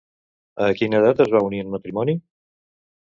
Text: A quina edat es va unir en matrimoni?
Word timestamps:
A 0.67 0.69
quina 0.79 0.97
edat 1.03 1.21
es 1.27 1.31
va 1.35 1.43
unir 1.49 1.61
en 1.67 1.71
matrimoni? 1.77 2.17